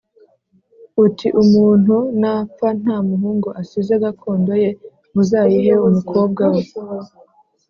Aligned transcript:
uti 1.05 1.27
umuntu 1.43 1.95
napfa 2.21 2.67
nta 2.81 2.97
muhungu 3.07 3.47
asize 3.61 3.93
gakondo 4.03 4.51
ye 4.63 4.69
muzayihe 5.13 5.73
umukobwa 5.87 6.43
we 6.53 6.61